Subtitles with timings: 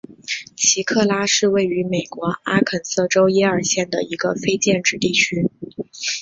[0.57, 5.51] 奇克拉是位于美国阿肯色州耶尔县的一个非建制地区。